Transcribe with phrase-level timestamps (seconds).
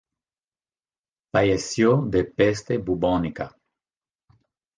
[1.31, 3.55] Falleció de peste bubónica.